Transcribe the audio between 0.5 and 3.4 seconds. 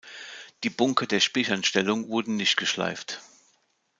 Die Bunker der Spichern-Stellung wurden nicht geschleift.